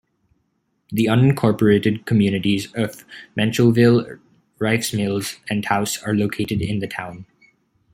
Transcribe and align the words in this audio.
The 0.89 1.05
unincorporated 1.05 2.07
communities 2.07 2.73
of 2.73 3.05
Menchalville, 3.37 4.19
Reifs 4.59 4.97
Mills, 4.97 5.37
and 5.47 5.63
Taus 5.63 6.01
are 6.01 6.15
located 6.15 6.59
in 6.59 6.79
the 6.79 6.87
town. 6.87 7.27